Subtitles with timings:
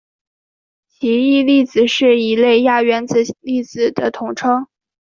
[0.89, 4.65] 奇异粒子是一类亚原子粒子的统称。